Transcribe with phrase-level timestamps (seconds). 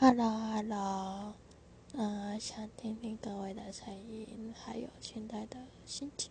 [0.00, 1.32] 哈喽哈喽，
[1.94, 6.30] 嗯，想听听各位的声音，还有现在的心情。